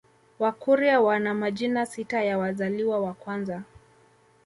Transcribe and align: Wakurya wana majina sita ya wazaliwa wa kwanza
Wakurya 0.39 1.01
wana 1.01 1.33
majina 1.33 1.85
sita 1.85 2.23
ya 2.23 2.37
wazaliwa 2.37 2.99
wa 3.01 3.13
kwanza 3.13 3.63